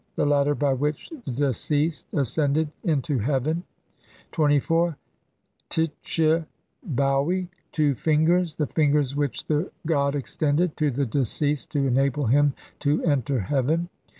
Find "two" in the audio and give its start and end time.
7.71-7.93